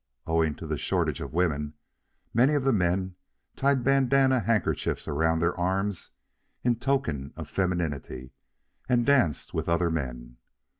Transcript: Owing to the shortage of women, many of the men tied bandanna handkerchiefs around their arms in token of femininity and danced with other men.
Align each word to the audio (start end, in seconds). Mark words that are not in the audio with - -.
Owing 0.25 0.55
to 0.55 0.65
the 0.65 0.79
shortage 0.79 1.21
of 1.21 1.31
women, 1.31 1.75
many 2.33 2.55
of 2.55 2.63
the 2.63 2.73
men 2.73 3.13
tied 3.55 3.83
bandanna 3.83 4.39
handkerchiefs 4.39 5.07
around 5.07 5.37
their 5.41 5.55
arms 5.59 6.09
in 6.63 6.77
token 6.77 7.31
of 7.37 7.47
femininity 7.47 8.31
and 8.89 9.05
danced 9.05 9.53
with 9.53 9.69
other 9.69 9.91
men. 9.91 10.37